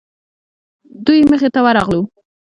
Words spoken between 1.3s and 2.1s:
مخې ته ورغلو.